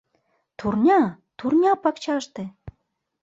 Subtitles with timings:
[0.57, 0.99] Турня,
[1.37, 2.43] турня пакчаште!»